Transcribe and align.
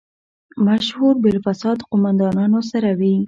مشهور 0.67 1.13
بالفساد 1.23 1.77
قوماندانانو 1.89 2.59
سره 2.71 2.89
وي. 2.99 3.15